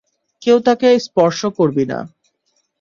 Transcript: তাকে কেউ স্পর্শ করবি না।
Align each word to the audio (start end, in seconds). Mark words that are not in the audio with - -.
তাকে 0.41 0.87
কেউ 0.87 0.99
স্পর্শ 0.99 1.39
করবি 1.57 1.83
না। 1.85 1.99